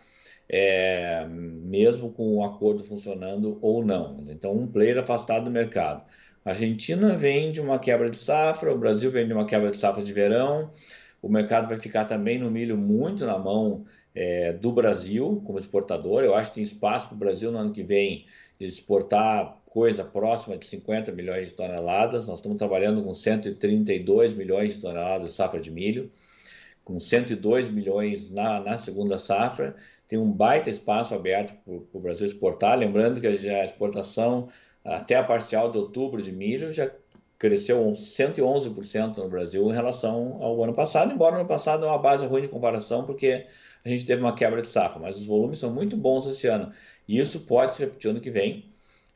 [0.49, 4.25] é, mesmo com o acordo funcionando ou não.
[4.29, 6.03] Então, um player afastado do mercado.
[6.45, 9.79] A Argentina vem de uma quebra de safra, o Brasil vem de uma quebra de
[9.79, 10.71] safra de verão,
[11.23, 16.25] o mercado vai ficar também no milho muito na mão é, do Brasil como exportador.
[16.25, 18.27] Eu acho que tem espaço para o Brasil no ano que vem
[18.59, 22.27] exportar coisa próxima de 50 milhões de toneladas.
[22.27, 26.11] Nós estamos trabalhando com 132 milhões de toneladas de safra de milho,
[26.85, 29.77] com 102 milhões na, na segunda safra
[30.12, 32.79] tem um baita espaço aberto para o Brasil exportar.
[32.79, 34.46] Lembrando que a exportação
[34.85, 36.90] até a parcial de outubro de milho já
[37.38, 41.96] cresceu 111% no Brasil em relação ao ano passado, embora no ano passado é uma
[41.96, 43.46] base ruim de comparação, porque
[43.83, 46.70] a gente teve uma quebra de safra, mas os volumes são muito bons esse ano.
[47.09, 48.66] E isso pode se repetir ano que vem.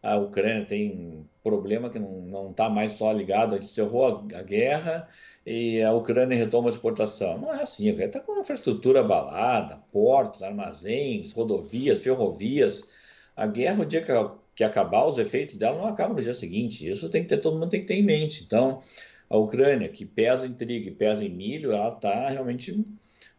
[0.07, 4.43] A Ucrânia tem problema que não está mais só ligado, a gente encerrou a, a
[4.43, 5.09] guerra
[5.45, 7.39] e a Ucrânia retoma a exportação.
[7.39, 12.85] Não é assim, a Ucrânia está com uma infraestrutura abalada, portos, armazéns, rodovias, ferrovias.
[13.35, 14.13] A guerra, o dia que,
[14.55, 16.89] que acabar, os efeitos dela não acabam no dia seguinte.
[16.89, 18.45] Isso tem que ter, todo mundo tem que ter em mente.
[18.45, 18.79] Então,
[19.29, 22.85] a Ucrânia, que pesa em trigo e pesa em milho, ela está realmente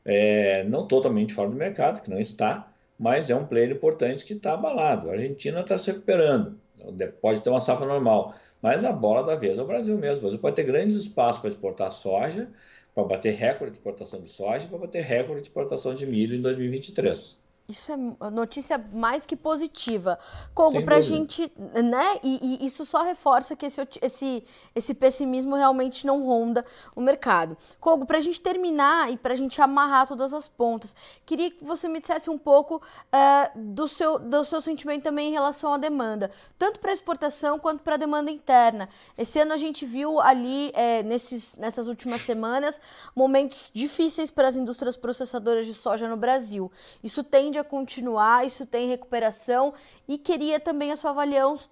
[0.03, 4.33] é, não totalmente fora do mercado, que não está, mas é um player importante que
[4.33, 5.09] está abalado.
[5.09, 6.59] A Argentina está se recuperando,
[7.21, 10.17] pode ter uma safra normal, mas a bola da vez é o Brasil mesmo.
[10.17, 12.49] O Brasil pode ter grandes espaços para exportar soja,
[12.95, 16.41] para bater recorde de exportação de soja, para bater recorde de exportação de milho em
[16.41, 17.39] 2023.
[17.69, 17.97] Isso é
[18.29, 20.17] notícia mais que positiva.
[20.53, 22.17] Como para a gente, né?
[22.23, 27.57] E, e, isso só reforça que esse, esse, esse pessimismo realmente não ronda o mercado.
[27.77, 31.61] Kogo, para a gente terminar e para a gente amarrar todas as pontas, queria que
[31.61, 35.77] você me dissesse um pouco uh, do, seu, do seu sentimento também em relação à
[35.77, 38.87] demanda, tanto para exportação quanto para a demanda interna.
[39.17, 42.79] Esse ano a gente viu ali, é, nesses, nessas últimas semanas,
[43.13, 46.71] momentos difíceis para as indústrias processadoras de soja no Brasil.
[47.03, 49.73] Isso tende tende a continuar, isso tem recuperação
[50.07, 51.11] e queria também a sua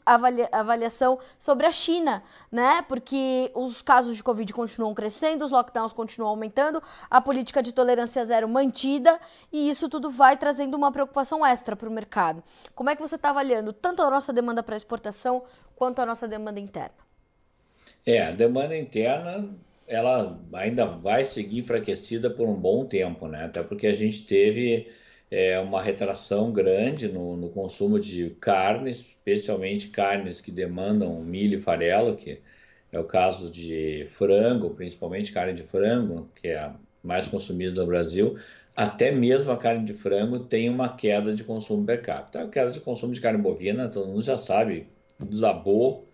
[0.06, 2.82] avalia, avaliação sobre a China, né?
[2.88, 8.24] Porque os casos de Covid continuam crescendo, os lockdowns continuam aumentando, a política de tolerância
[8.26, 9.20] zero mantida
[9.52, 12.44] e isso tudo vai trazendo uma preocupação extra para o mercado.
[12.74, 15.44] Como é que você está avaliando tanto a nossa demanda para exportação
[15.76, 17.06] quanto a nossa demanda interna?
[18.06, 19.50] É, a demanda interna
[19.88, 23.46] ela ainda vai seguir enfraquecida por um bom tempo, né?
[23.46, 24.88] Até porque a gente teve
[25.30, 31.62] é, uma retração grande no, no, consumo de carnes, especialmente carnes que demandam milho e
[31.62, 32.42] farelo, que
[32.92, 37.88] é o caso de frango, principalmente carne de frango, que é a mais consumida no
[37.88, 38.38] Brasil.
[38.76, 42.44] Até mesmo a carne de frango tem uma queda de consumo per capita.
[42.44, 44.88] A queda de consumo de carne bovina, todo mundo já sabe,
[45.20, 46.08] desabou.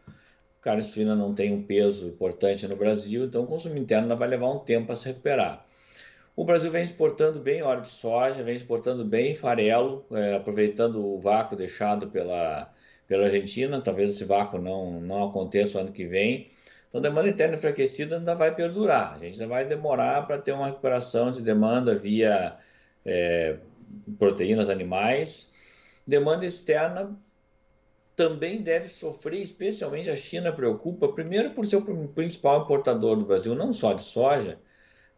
[0.61, 4.51] Carne suína não tem um peso importante no Brasil, então o consumo interno vai levar
[4.51, 5.65] um tempo a se recuperar.
[6.35, 11.19] O Brasil vem exportando bem óleo de soja, vem exportando bem farelo, é, aproveitando o
[11.19, 12.73] vácuo deixado pela,
[13.07, 13.81] pela Argentina.
[13.81, 16.47] Talvez esse vácuo não, não aconteça o ano que vem.
[16.87, 19.15] Então, a demanda interna enfraquecida ainda vai perdurar.
[19.15, 22.57] A gente ainda vai demorar para ter uma recuperação de demanda via
[23.05, 23.57] é,
[24.17, 26.01] proteínas animais.
[26.07, 27.17] Demanda externa
[28.15, 33.55] também deve sofrer, especialmente a China preocupa, primeiro por ser o principal importador do Brasil,
[33.55, 34.59] não só de soja,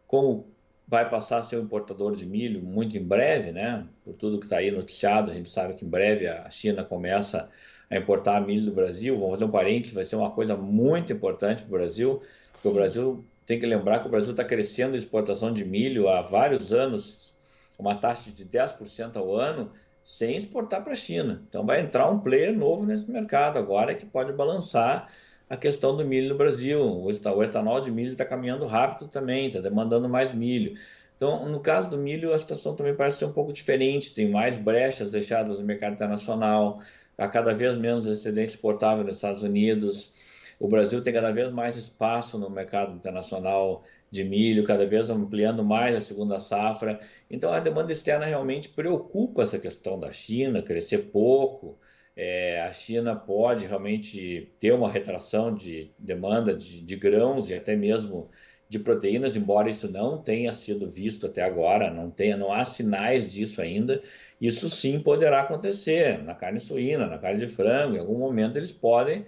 [0.06, 0.53] como
[0.86, 3.86] vai passar a ser um importador de milho muito em breve, né?
[4.04, 7.48] Por tudo que está aí noticiado, a gente sabe que em breve a China começa
[7.90, 9.16] a importar milho do Brasil.
[9.16, 12.74] Vamos fazer um parênteses, vai ser uma coisa muito importante para o Brasil, porque o
[12.74, 16.72] Brasil tem que lembrar que o Brasil está crescendo a exportação de milho há vários
[16.72, 17.32] anos,
[17.78, 19.70] uma taxa de 10% ao ano,
[20.02, 21.42] sem exportar para a China.
[21.48, 25.10] Então vai entrar um player novo nesse mercado agora que pode balançar
[25.48, 26.80] a questão do milho no Brasil.
[26.80, 30.76] O etanol de milho está caminhando rápido também, está demandando mais milho.
[31.16, 34.14] Então, no caso do milho, a situação também parece ser um pouco diferente.
[34.14, 36.80] Tem mais brechas deixadas no mercado internacional,
[37.16, 40.54] há cada vez menos excedente exportável nos Estados Unidos.
[40.60, 45.64] o Brasil tem cada vez mais espaço no mercado internacional de milho, cada vez ampliando
[45.64, 47.00] mais a segunda safra.
[47.30, 51.78] Então, a demanda externa realmente preocupa essa questão da China crescer pouco.
[52.16, 57.74] É, a China pode realmente ter uma retração de demanda de, de grãos e até
[57.74, 58.30] mesmo
[58.68, 63.30] de proteínas, embora isso não tenha sido visto até agora, não tenha, não há sinais
[63.32, 64.02] disso ainda.
[64.40, 67.96] Isso sim poderá acontecer na carne suína, na carne de frango.
[67.96, 69.26] Em algum momento eles podem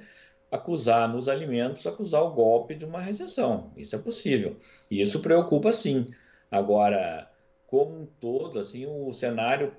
[0.51, 3.73] acusar nos alimentos, acusar o golpe de uma recessão.
[3.77, 4.57] Isso é possível.
[4.91, 6.05] E isso preocupa sim.
[6.51, 7.31] Agora,
[7.67, 9.73] como um todo, assim, o cenário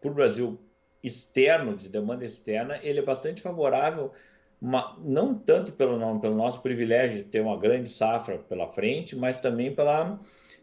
[0.00, 0.58] para o Brasil
[1.02, 4.12] externo, de demanda externa, ele é bastante favorável,
[5.02, 9.74] não tanto pelo, pelo nosso privilégio de ter uma grande safra pela frente, mas também
[9.74, 10.20] pela,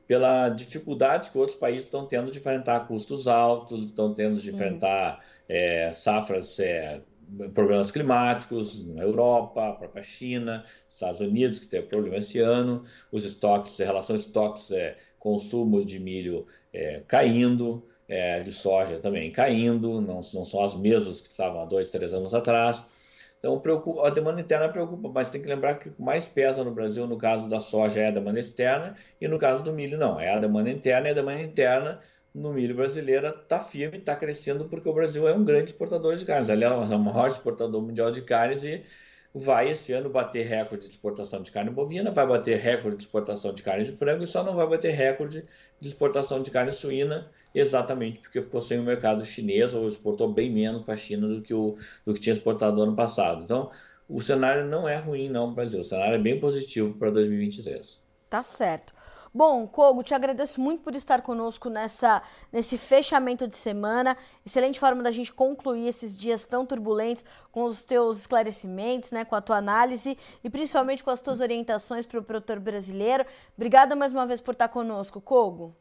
[0.08, 4.42] pela dificuldade que outros países estão tendo de enfrentar custos altos, estão tendo Sim.
[4.42, 7.02] de enfrentar é, safras é,
[7.56, 13.26] problemas climáticos na Europa, a própria China, Estados Unidos, que tem problema esse ano, os
[13.26, 19.32] estoques, em relação a estoques, é, consumo de milho é, caindo, é, de soja também
[19.32, 22.86] caindo, não, não são as mesmas que estavam há dois, três anos atrás.
[23.40, 26.64] Então, preocupa, a demanda interna preocupa, mas tem que lembrar que o que mais pesa
[26.64, 29.98] no Brasil, no caso da soja, é a demanda externa, e no caso do milho,
[29.98, 30.20] não.
[30.20, 32.02] É a demanda interna, e a demanda interna
[32.34, 36.26] no milho brasileiro está firme, está crescendo, porque o Brasil é um grande exportador de
[36.26, 36.50] carnes.
[36.50, 38.84] Aliás, é o maior exportador mundial de carnes e
[39.38, 43.54] vai esse ano bater recorde de exportação de carne bovina, vai bater recorde de exportação
[43.54, 45.46] de carne de frango e só não vai bater recorde
[45.80, 50.52] de exportação de carne suína, exatamente porque ficou sem o mercado chinês ou exportou bem
[50.52, 53.44] menos para a China do que, o, do que tinha exportado no ano passado.
[53.44, 53.72] Então,
[54.10, 58.02] o cenário não é ruim não Brasil, o cenário é bem positivo para 2023.
[58.30, 58.97] Tá certo.
[59.38, 64.18] Bom, Kogo, te agradeço muito por estar conosco nessa, nesse fechamento de semana.
[64.44, 69.36] Excelente forma da gente concluir esses dias tão turbulentos com os teus esclarecimentos, né, com
[69.36, 73.28] a tua análise e principalmente com as tuas orientações para o produtor brasileiro.
[73.56, 75.76] Obrigada mais uma vez por estar conosco, Kogo.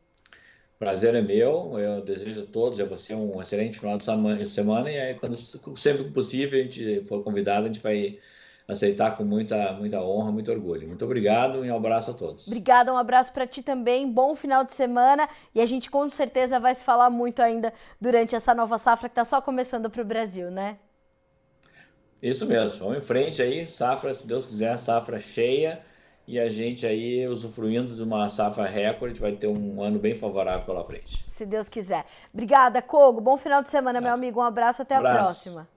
[0.79, 1.79] Prazer é meu.
[1.79, 4.05] Eu desejo a todos a você um excelente final de
[4.51, 4.93] semana.
[4.93, 8.19] E aí, quando sempre possível a gente for convidado, a gente vai
[8.69, 10.89] aceitar com muita, muita honra, muito orgulho.
[10.89, 12.47] Muito obrigado e um abraço a todos.
[12.47, 14.11] Obrigada, um abraço para ti também.
[14.11, 18.35] Bom final de semana e a gente com certeza vai se falar muito ainda durante
[18.35, 20.79] essa nova safra que está só começando para o Brasil, né?
[22.21, 22.81] Isso mesmo.
[22.81, 25.81] Vamos em frente aí, safra, se Deus quiser, safra cheia
[26.27, 30.67] e a gente aí usufruindo de uma safra recorde, vai ter um ano bem favorável
[30.67, 31.25] pela frente.
[31.31, 32.05] Se Deus quiser.
[32.33, 33.21] Obrigada, Kogo.
[33.21, 34.41] Bom final de semana, meu amigo.
[34.41, 35.69] Um abraço, até a próxima.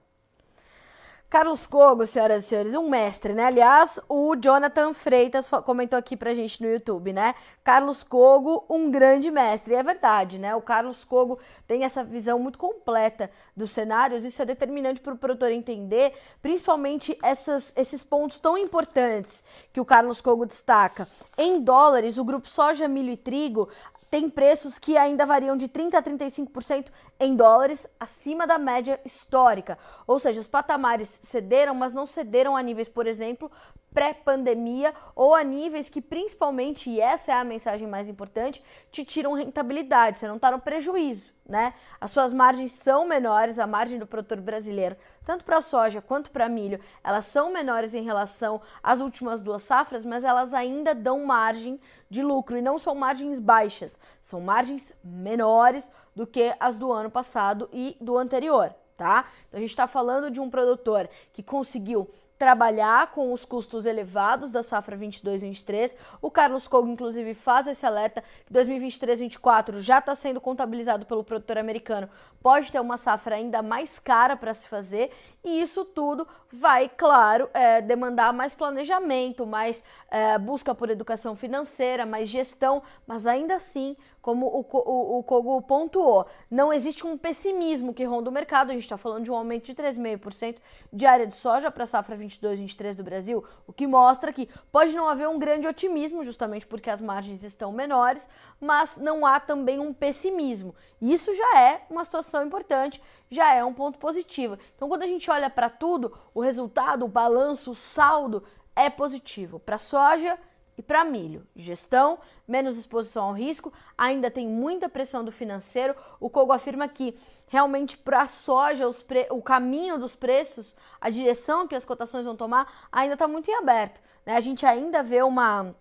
[1.30, 3.44] Carlos Cogo, senhoras e senhores, um mestre, né?
[3.44, 7.36] Aliás, o Jonathan Freitas comentou aqui pra gente no YouTube, né?
[7.62, 9.72] Carlos Cogo, um grande mestre.
[9.72, 10.56] E é verdade, né?
[10.56, 11.38] O Carlos Cogo
[11.68, 14.24] tem essa visão muito completa dos cenários.
[14.24, 19.84] Isso é determinante para o produtor entender, principalmente essas, esses pontos tão importantes que o
[19.84, 21.06] Carlos Cogo destaca.
[21.38, 23.68] Em dólares, o grupo soja, milho e trigo
[24.10, 26.86] tem preços que ainda variam de 30% a 35%
[27.20, 29.78] em dólares acima da média histórica.
[30.06, 33.52] Ou seja, os patamares cederam, mas não cederam a níveis, por exemplo,
[33.92, 39.34] pré-pandemia ou a níveis que principalmente, e essa é a mensagem mais importante, te tiram
[39.34, 41.74] rentabilidade, você não está no prejuízo né?
[42.00, 46.48] As suas margens são menores, a margem do produtor brasileiro, tanto para soja quanto para
[46.48, 51.80] milho, elas são menores em relação às últimas duas safras, mas elas ainda dão margem
[52.08, 57.10] de lucro e não são margens baixas, são margens menores do que as do ano
[57.10, 59.26] passado e do anterior, tá?
[59.48, 62.08] Então a gente está falando de um produtor que conseguiu
[62.40, 65.94] trabalhar com os custos elevados da safra 22-23.
[66.22, 71.58] O Carlos Kogo, inclusive, faz esse alerta que 2023-24 já está sendo contabilizado pelo produtor
[71.58, 72.08] americano.
[72.42, 75.10] Pode ter uma safra ainda mais cara para se fazer
[75.44, 82.06] e isso tudo vai, claro, é, demandar mais planejamento, mais é, busca por educação financeira,
[82.06, 87.94] mais gestão, mas ainda assim como o, o, o Kogu pontuou, não existe um pessimismo
[87.94, 88.70] que ronda o mercado.
[88.70, 90.56] A gente está falando de um aumento de 3,5%
[90.92, 94.94] de área de soja para a safra 22-23 do Brasil, o que mostra que pode
[94.94, 98.26] não haver um grande otimismo, justamente porque as margens estão menores,
[98.60, 100.74] mas não há também um pessimismo.
[101.00, 104.58] Isso já é uma situação importante, já é um ponto positivo.
[104.76, 108.42] Então, quando a gente olha para tudo, o resultado, o balanço, o saldo
[108.76, 109.58] é positivo.
[109.58, 110.38] Para soja,
[110.80, 112.18] e para milho, gestão,
[112.48, 115.94] menos exposição ao risco, ainda tem muita pressão do financeiro.
[116.18, 117.14] O Kogo afirma que
[117.48, 118.88] realmente para a soja
[119.28, 123.54] o caminho dos preços, a direção que as cotações vão tomar, ainda está muito em
[123.54, 124.00] aberto.
[124.24, 124.36] Né?
[124.36, 125.74] A gente ainda vê uma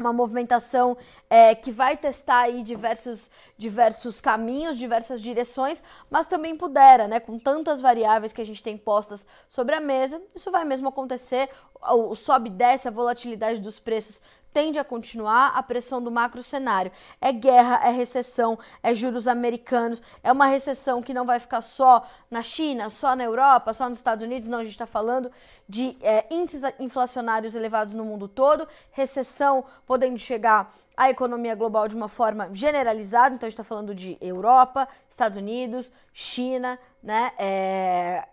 [0.00, 0.96] uma movimentação
[1.28, 7.20] é, que vai testar aí diversos, diversos caminhos, diversas direções, mas também pudera, né?
[7.20, 11.50] Com tantas variáveis que a gente tem postas sobre a mesa, isso vai mesmo acontecer.
[11.82, 14.22] O, o sobe e desce, a volatilidade dos preços
[14.52, 16.92] tende a continuar a pressão do macro cenário.
[17.20, 22.06] É guerra, é recessão, é juros americanos, é uma recessão que não vai ficar só
[22.30, 25.30] na China, só na Europa, só nos Estados Unidos, não, a gente está falando
[25.68, 31.94] de é, índices inflacionários elevados no mundo todo, recessão podendo chegar à economia global de
[31.94, 37.32] uma forma generalizada, então a gente está falando de Europa, Estados Unidos, China, né?
[37.38, 38.28] É,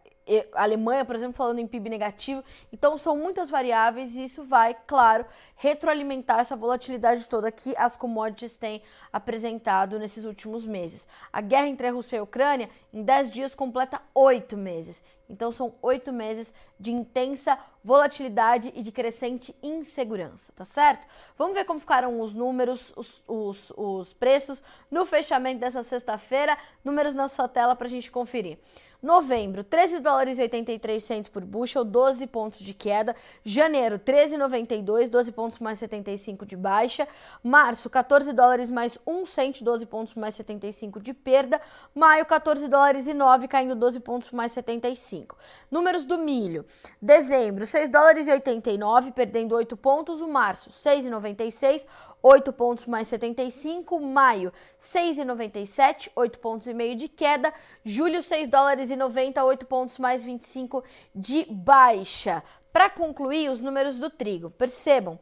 [0.54, 2.44] a Alemanha, por exemplo, falando em PIB negativo.
[2.72, 5.26] Então, são muitas variáveis e isso vai, claro,
[5.56, 11.08] retroalimentar essa volatilidade toda que as commodities têm apresentado nesses últimos meses.
[11.32, 15.04] A guerra entre a Rússia e a Ucrânia, em 10 dias, completa oito meses.
[15.30, 21.08] Então, são oito meses de intensa volatilidade e de crescente insegurança, tá certo?
[21.38, 26.58] Vamos ver como ficaram os números, os, os, os preços no fechamento dessa sexta-feira.
[26.84, 28.58] Números na sua tela para a gente conferir.
[29.02, 33.16] Novembro, 13 dólares e 83 centos por bushel, 12 pontos de queda.
[33.45, 37.08] Janeiro, 13,92, 12 pontos mais 75 de baixa.
[37.43, 41.62] Março, 14 dólares mais 1 cento, 12 pontos mais 75 de perda.
[41.93, 45.38] Maio, 14 dólares e 9, caindo 12 pontos mais 75.
[45.70, 46.66] Números do milho.
[47.00, 50.22] Dezembro, 6 dólares e 89, perdendo 8 pontos.
[50.22, 51.86] O março, 6,96,
[52.28, 54.02] 8 pontos mais 75.
[54.02, 54.52] Maio,
[54.82, 57.54] 6,97, 8 pontos e meio de queda.
[57.86, 60.84] Julho, 6 dólares e 90, 8 pontos mais 25
[61.16, 62.44] de baixa.
[62.74, 64.50] Para concluir, os números do trigo.
[64.50, 65.18] Percebam,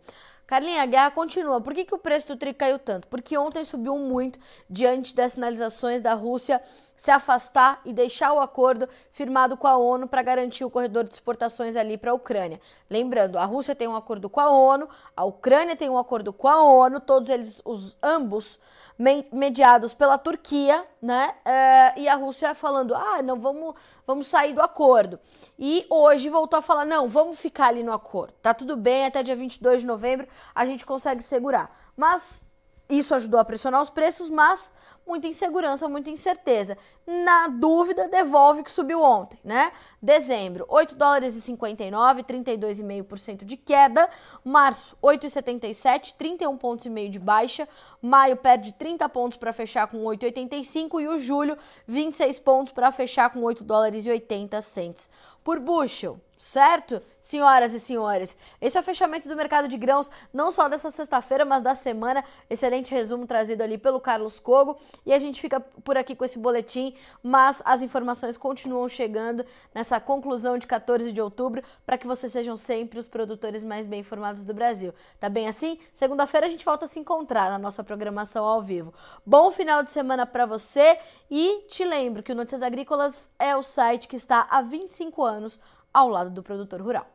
[0.48, 1.60] Carlinha, a guerra continua.
[1.60, 3.08] Por que, que o preço do trigo caiu tanto?
[3.08, 4.40] Porque ontem subiu muito
[4.70, 6.62] diante das sinalizações da Rússia
[6.96, 11.14] se afastar e deixar o acordo firmado com a ONU para garantir o corredor de
[11.14, 12.62] exportações ali para a Ucrânia.
[12.90, 14.88] Lembrando, a Rússia tem um acordo com a ONU,
[15.18, 18.60] a Ucrânia tem um acordo com a ONU, todos eles, os ambos
[18.98, 21.36] mediados pela Turquia, né?
[21.44, 23.76] É, e a Rússia falando, ah, não, vamos,
[24.08, 25.20] vamos sair do acordo.
[25.60, 28.34] E hoje voltou a falar, não, vamos ficar ali no acordo.
[28.42, 31.76] Tá tudo bem, até dia 22 de novembro a gente consegue segurar.
[31.96, 32.46] Mas
[32.90, 34.72] isso ajudou a pressionar os preços, mas
[35.06, 36.78] muita insegurança, muita incerteza.
[37.06, 39.72] Na dúvida, devolve que subiu ontem, né?
[40.02, 44.10] Dezembro, 8 dólares e 59, 32,5% de queda.
[44.44, 47.68] Março, 8,77, 31 pontos e de baixa.
[48.02, 53.30] Maio perde 30 pontos para fechar com 8,85 e o julho 26 pontos para fechar
[53.30, 55.10] com 8 dólares e 80 cents
[55.46, 57.02] por bushel, certo?
[57.26, 61.44] Senhoras e senhores, esse é o fechamento do mercado de grãos, não só dessa sexta-feira,
[61.44, 62.24] mas da semana.
[62.48, 64.78] Excelente resumo trazido ali pelo Carlos Cogo.
[65.04, 70.00] E a gente fica por aqui com esse boletim, mas as informações continuam chegando nessa
[70.00, 74.44] conclusão de 14 de outubro para que vocês sejam sempre os produtores mais bem informados
[74.44, 74.94] do Brasil.
[75.20, 75.80] Tá bem assim?
[75.96, 78.94] Segunda-feira a gente volta a se encontrar na nossa programação ao vivo.
[79.26, 81.00] Bom final de semana para você
[81.32, 85.60] e te lembro que o Notícias Agrícolas é o site que está há 25 anos
[85.92, 87.15] ao lado do produtor rural